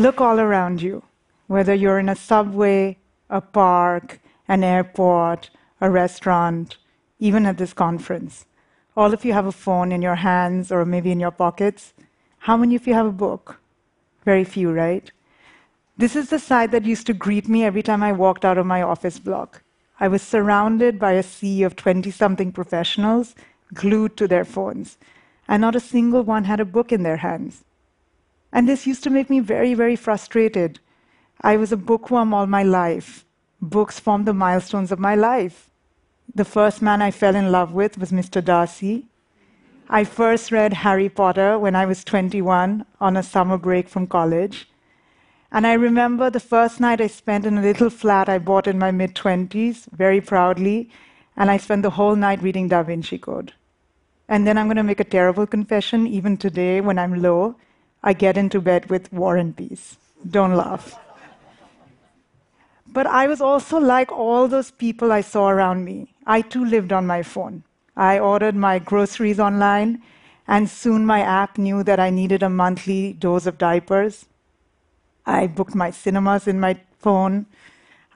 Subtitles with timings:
[0.00, 1.02] Look all around you,
[1.46, 2.96] whether you're in a subway,
[3.28, 4.18] a park,
[4.48, 6.78] an airport, a restaurant,
[7.18, 8.46] even at this conference.
[8.96, 11.92] All of you have a phone in your hands or maybe in your pockets.
[12.38, 13.60] How many of you have a book?
[14.24, 15.12] Very few, right?
[15.98, 18.64] This is the side that used to greet me every time I walked out of
[18.64, 19.62] my office block.
[20.00, 23.34] I was surrounded by a sea of 20 something professionals
[23.74, 24.96] glued to their phones,
[25.46, 27.64] and not a single one had a book in their hands.
[28.52, 30.80] And this used to make me very, very frustrated.
[31.40, 33.24] I was a bookworm all my life.
[33.62, 35.70] Books formed the milestones of my life.
[36.34, 38.44] The first man I fell in love with was Mr.
[38.44, 39.06] Darcy.
[39.88, 44.68] I first read Harry Potter when I was 21 on a summer break from college.
[45.50, 48.78] And I remember the first night I spent in a little flat I bought in
[48.78, 50.90] my mid 20s, very proudly,
[51.36, 53.52] and I spent the whole night reading Da Vinci Code.
[54.28, 56.06] And then I'm going to make a terrible confession.
[56.06, 57.56] Even today, when I'm low,
[58.02, 59.96] I get into bed with War and Peace.
[60.28, 60.98] Don't laugh.
[62.92, 66.14] But I was also like all those people I saw around me.
[66.26, 67.62] I too lived on my phone.
[67.96, 70.02] I ordered my groceries online,
[70.48, 74.26] and soon my app knew that I needed a monthly dose of diapers.
[75.26, 77.46] I booked my cinemas in my phone.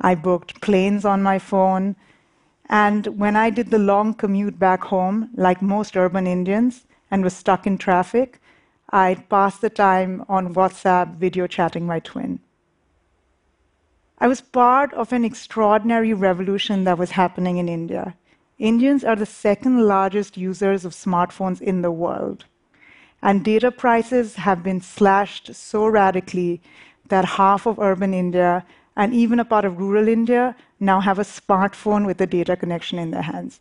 [0.01, 1.97] I booked planes on my phone.
[2.69, 7.37] And when I did the long commute back home, like most urban Indians, and was
[7.37, 8.41] stuck in traffic,
[8.95, 12.39] I'd pass the time on WhatsApp video chatting my twin.
[14.19, 18.15] I was part of an extraordinary revolution that was happening in India.
[18.57, 22.45] Indians are the second largest users of smartphones in the world.
[23.21, 26.63] And data prices have been slashed so radically
[27.09, 28.65] that half of urban India
[28.97, 33.01] and even a part of rural India now have a smartphone with a data connection
[33.01, 33.59] in their hands.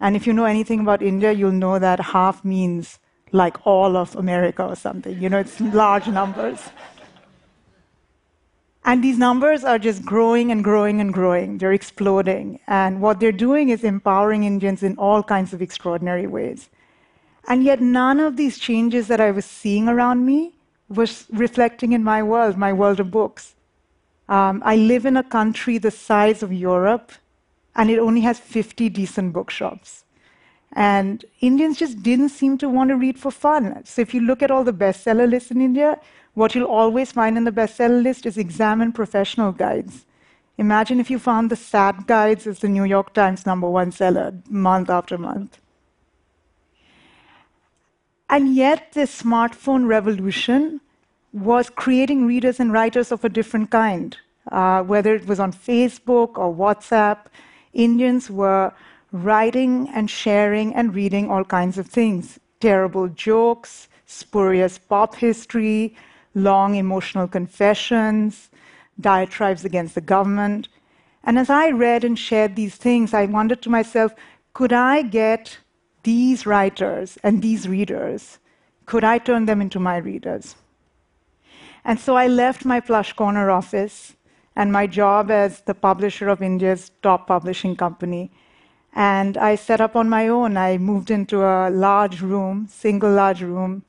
[0.00, 2.98] And if you know anything about India, you'll know that half means
[3.32, 5.20] like all of America or something.
[5.20, 6.60] You know, it's large numbers.
[8.84, 11.58] And these numbers are just growing and growing and growing.
[11.58, 12.58] They're exploding.
[12.66, 16.68] And what they're doing is empowering Indians in all kinds of extraordinary ways.
[17.48, 20.54] And yet, none of these changes that I was seeing around me
[20.88, 23.54] was reflecting in my world, my world of books.
[24.28, 27.12] Um, I live in a country the size of Europe,
[27.74, 30.04] and it only has 50 decent bookshops.
[30.72, 33.84] And Indians just didn't seem to want to read for fun.
[33.84, 36.00] So if you look at all the bestseller lists in India,
[36.34, 40.06] what you'll always find in the bestseller list is exam and professional guides.
[40.56, 44.34] Imagine if you found the SAT guides as the New York Times number one seller
[44.48, 45.58] month after month.
[48.30, 50.80] And yet, this smartphone revolution
[51.32, 54.16] was creating readers and writers of a different kind.
[54.50, 57.26] Uh, whether it was on Facebook or WhatsApp,
[57.72, 58.72] Indians were
[59.12, 65.96] writing and sharing and reading all kinds of things terrible jokes, spurious pop history,
[66.34, 68.50] long emotional confessions,
[69.00, 70.68] diatribes against the government.
[71.24, 74.14] And as I read and shared these things, I wondered to myself
[74.54, 75.58] could I get
[76.02, 78.38] these writers and these readers,
[78.86, 80.56] could I turn them into my readers?
[81.84, 84.14] And so I left my plush corner office
[84.54, 88.30] and my job as the publisher of India's top publishing company.
[88.92, 90.56] And I set up on my own.
[90.56, 93.84] I moved into a large room, single large room,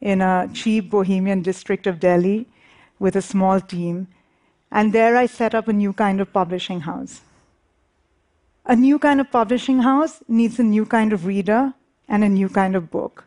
[0.00, 2.46] in a cheap bohemian district of Delhi
[2.98, 4.08] with a small team.
[4.70, 7.22] And there I set up a new kind of publishing house.
[8.66, 11.72] A new kind of publishing house needs a new kind of reader
[12.08, 13.24] and a new kind of book.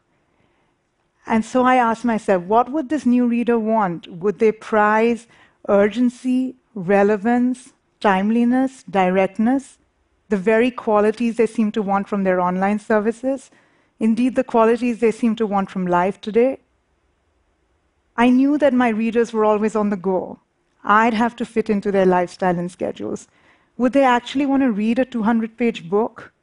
[1.26, 4.08] And so I asked myself, what would this new reader want?
[4.08, 5.28] Would they prize
[5.68, 9.78] urgency, relevance, timeliness, directness,
[10.32, 13.52] the very qualities they seem to want from their online services?
[14.00, 16.60] Indeed, the qualities they seem to want from life today?
[18.18, 20.40] I knew that my readers were always on the go.
[20.84, 23.28] I'd have to fit into their lifestyle and schedules.
[23.78, 26.34] Would they actually want to read a 200 page book?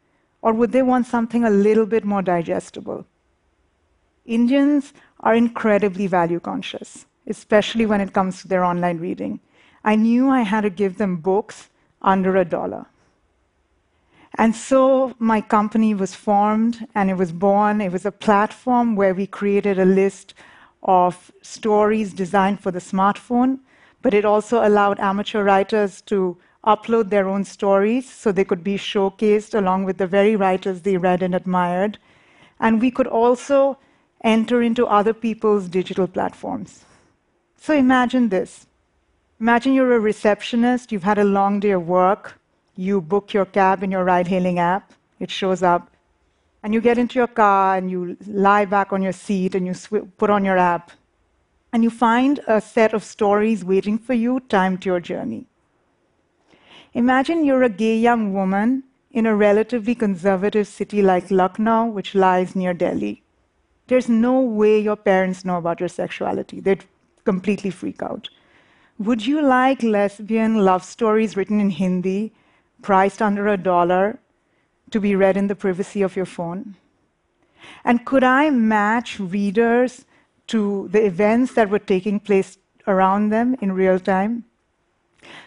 [0.41, 3.06] Or would they want something a little bit more digestible?
[4.25, 9.41] Indians are incredibly value conscious, especially when it comes to their online reading.
[9.84, 11.70] I knew I had to give them books
[12.02, 12.87] under a dollar.
[14.38, 17.81] And so my company was formed and it was born.
[17.81, 20.35] It was a platform where we created a list
[20.85, 23.58] of stories designed for the smartphone,
[24.00, 28.76] but it also allowed amateur writers to upload their own stories so they could be
[28.76, 31.99] showcased along with the very writers they read and admired.
[32.61, 33.76] And we could also
[34.23, 36.84] enter into other people's digital platforms.
[37.56, 38.67] So imagine this.
[39.41, 42.38] Imagine you're a receptionist, you've had a long day of work,
[42.78, 45.90] you book your cab in your ride hailing app, it shows up,
[46.62, 49.75] and you get into your car and you lie back on your seat and you
[49.75, 50.92] sw- put on your app,
[51.72, 55.46] and you find a set of stories waiting for you timed to your journey.
[56.94, 62.54] Imagine you're a gay young woman in a relatively conservative city like Lucknow, which lies
[62.54, 63.22] near Delhi.
[63.88, 66.60] There's no way your parents know about your sexuality.
[66.60, 66.84] They'd
[67.24, 68.28] completely freak out.
[68.98, 72.32] Would you like lesbian love stories written in Hindi,
[72.82, 74.19] priced under a dollar,
[74.90, 76.76] to be read in the privacy of your phone?
[77.84, 80.04] And could I match readers
[80.48, 84.44] to the events that were taking place around them in real time?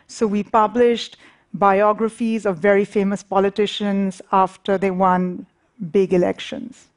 [0.07, 1.17] So we published
[1.53, 5.45] biographies of very famous politicians after they won
[5.91, 6.87] big elections.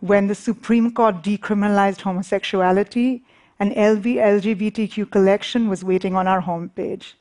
[0.00, 3.22] When the Supreme Court decriminalized homosexuality,
[3.60, 7.14] an LV LGBTQ collection was waiting on our homepage.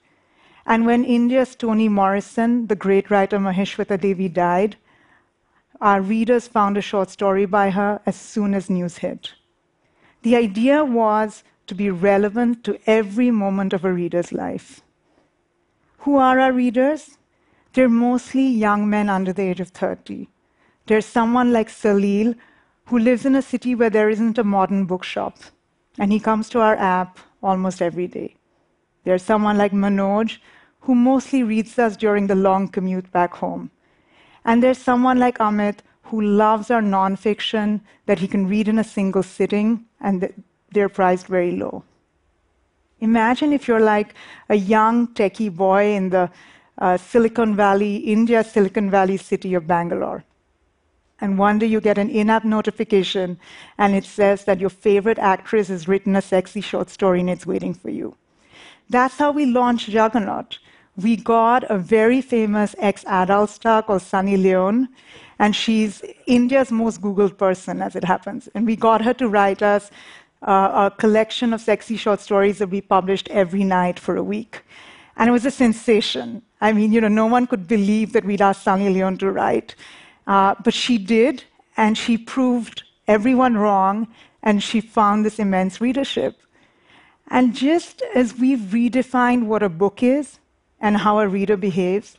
[0.69, 4.75] And when India's Toni Morrison, the great writer Mahashweta Devi, died,
[5.79, 9.31] our readers found a short story by her as soon as news hit.
[10.23, 14.81] The idea was to be relevant to every moment of a reader's life.
[15.99, 17.17] Who are our readers?
[17.71, 20.27] They're mostly young men under the age of 30.
[20.87, 22.35] There's someone like Salil
[22.87, 25.37] who lives in a city where there isn't a modern bookshop,
[25.97, 28.35] and he comes to our app almost every day.
[29.05, 30.39] There's someone like Manoj
[30.87, 33.69] who mostly reads us during the long commute back home.
[34.45, 38.85] And there's someone like Amit who loves our nonfiction that he can read in a
[38.85, 40.33] single sitting, and
[40.71, 41.83] they're priced very low.
[43.01, 44.13] Imagine if you're like
[44.47, 46.31] a young techie boy in the
[46.77, 50.23] uh, Silicon Valley, India Silicon Valley city of Bangalore.
[51.19, 53.39] And one day you get an in app notification
[53.77, 57.45] and it says that your favorite actress has written a sexy short story and it's
[57.45, 58.15] waiting for you.
[58.89, 60.59] That's how we launched Juggernaut.
[60.97, 64.89] We got a very famous ex adult star called Sunny Leone,
[65.37, 68.49] and she's India's most Googled person, as it happens.
[68.55, 69.91] And we got her to write us
[70.41, 74.63] uh, a collection of sexy short stories that we published every night for a week.
[75.17, 76.41] And it was a sensation.
[76.61, 79.75] I mean, you know, no one could believe that we'd asked Sunny Leone to write.
[80.25, 81.43] Uh, but she did,
[81.75, 84.07] and she proved everyone wrong,
[84.41, 86.39] and she found this immense readership.
[87.29, 90.39] And just as we've redefined what a book is
[90.79, 92.17] and how a reader behaves,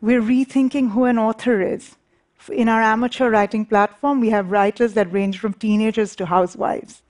[0.00, 1.96] we're rethinking who an author is.
[2.52, 7.02] In our amateur writing platform, we have writers that range from teenagers to housewives.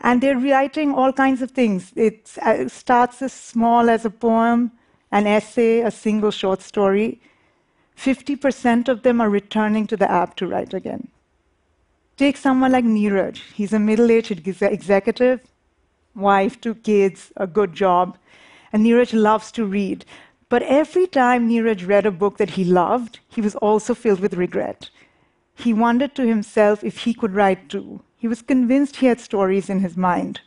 [0.00, 1.92] And they're writing all kinds of things.
[1.96, 4.72] It uh, starts as small as a poem,
[5.10, 7.20] an essay, a single short story.
[7.96, 11.08] 50% of them are returning to the app to write again.
[12.16, 13.40] Take someone like Neeraj.
[13.54, 15.40] He's a middle aged executive,
[16.14, 18.18] wife, two kids, a good job.
[18.72, 20.04] And Neeraj loves to read.
[20.48, 24.34] But every time Neeraj read a book that he loved, he was also filled with
[24.34, 24.90] regret.
[25.54, 28.02] He wondered to himself if he could write too.
[28.16, 30.40] He was convinced he had stories in his mind.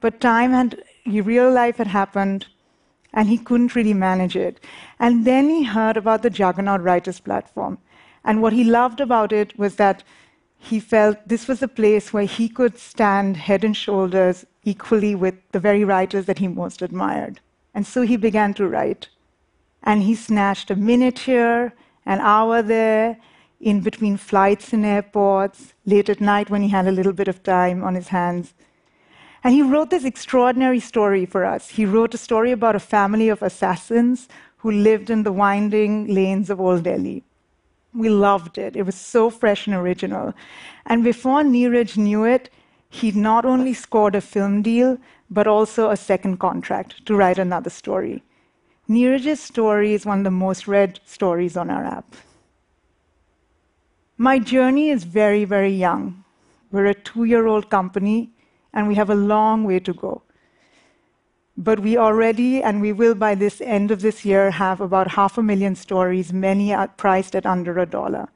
[0.00, 2.46] But time and real life had happened,
[3.12, 4.60] and he couldn't really manage it.
[4.98, 7.78] And then he heard about the Juggernaut Writers platform.
[8.24, 10.02] And what he loved about it was that
[10.58, 15.34] he felt this was a place where he could stand head and shoulders equally with
[15.52, 17.40] the very writers that he most admired.
[17.76, 19.10] And so he began to write.
[19.82, 21.74] And he snatched a minute here,
[22.06, 23.18] an hour there,
[23.60, 27.42] in between flights and airports, late at night when he had a little bit of
[27.42, 28.54] time on his hands.
[29.44, 31.68] And he wrote this extraordinary story for us.
[31.68, 36.48] He wrote a story about a family of assassins who lived in the winding lanes
[36.48, 37.24] of Old Delhi.
[37.92, 38.74] We loved it.
[38.74, 40.32] It was so fresh and original.
[40.86, 42.48] And before Neeraj knew it,
[42.88, 44.98] he'd not only scored a film deal,
[45.30, 48.22] but also a second contract to write another story.
[48.88, 52.14] Neeraj's story is one of the most read stories on our app.
[54.16, 56.24] My journey is very, very young.
[56.70, 58.30] We're a two year old company,
[58.72, 60.22] and we have a long way to go.
[61.58, 65.36] But we already, and we will by this end of this year, have about half
[65.38, 68.28] a million stories, many priced at under a dollar.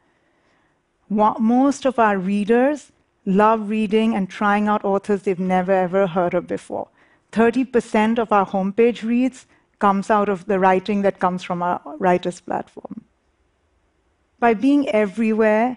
[1.08, 2.92] Most of our readers
[3.26, 6.88] love reading and trying out authors they've never ever heard of before.
[7.32, 9.46] 30% of our homepage reads
[9.78, 13.04] comes out of the writing that comes from our writers platform
[14.40, 15.76] by being everywhere,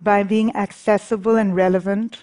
[0.00, 2.22] by being accessible and relevant,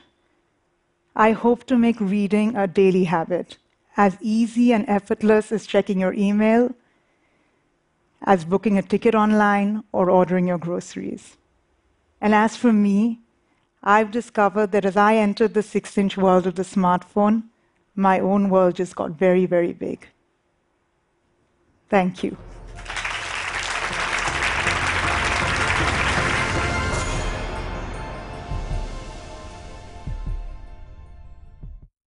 [1.16, 3.58] I hope to make reading a daily habit,
[3.96, 6.74] as easy and effortless as checking your email,
[8.24, 11.38] as booking a ticket online, or ordering your groceries.
[12.20, 13.20] And as for me,
[13.84, 17.44] I've discovered that as I entered the six inch world of the smartphone,
[17.96, 20.08] my own world just got very, very big.
[21.90, 22.38] Thank you.